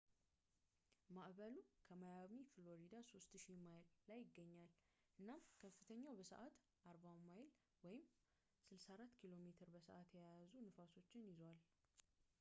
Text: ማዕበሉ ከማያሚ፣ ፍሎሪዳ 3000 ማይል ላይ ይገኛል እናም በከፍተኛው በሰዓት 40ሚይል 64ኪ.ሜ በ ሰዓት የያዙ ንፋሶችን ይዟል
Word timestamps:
ማዕበሉ 1.15 1.55
ከማያሚ፣ 1.87 2.37
ፍሎሪዳ 2.51 2.93
3000 3.09 3.59
ማይል 3.65 3.85
ላይ 4.09 4.19
ይገኛል 4.25 4.71
እናም 5.19 5.43
በከፍተኛው 5.49 6.17
በሰዓት 6.19 6.55
40ሚይል 6.87 7.47
64ኪ.ሜ 8.71 9.43
በ 9.73 9.79
ሰዓት 9.89 10.09
የያዙ 10.19 10.53
ንፋሶችን 10.69 11.29
ይዟል 11.31 11.59